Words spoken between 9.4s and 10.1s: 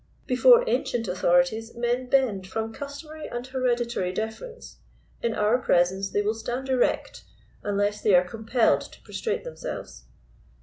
themselves.